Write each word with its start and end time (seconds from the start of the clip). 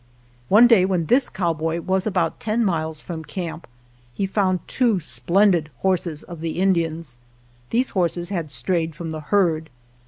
One 0.49 0.65
day 0.65 0.83
when 0.83 1.05
this 1.05 1.29
cowboy 1.29 1.79
was 1.81 2.07
about 2.07 2.39
ten 2.39 2.65
miles 2.65 3.01
from 3.01 3.23
camp, 3.23 3.67
he 4.15 4.25
found 4.25 4.67
two 4.67 4.99
splendid 4.99 5.69
horses 5.83 6.23
of 6.23 6.41
the 6.41 6.59
Indians. 6.59 7.19
These 7.69 7.91
horses 7.91 8.29
had 8.29 8.49
strayed 8.49 8.95
from 8.95 9.11
the 9.11 9.19
herd. 9.19 9.69